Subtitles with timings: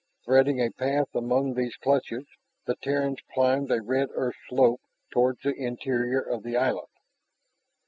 [0.25, 2.25] Treading a path among those clutches,
[2.65, 4.81] the Terrans climbed a red earthed slope
[5.13, 6.87] toward the interior of the island.